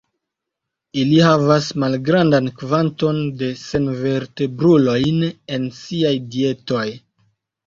[1.01, 5.21] Ili havas malgrandan kvanton de senvertebrulojn
[5.59, 6.89] en siaj dietoj.